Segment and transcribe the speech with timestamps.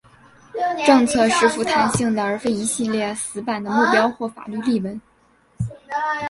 [0.83, 4.99] 政策是富弹性的而非一系列死板的目标或法律例文。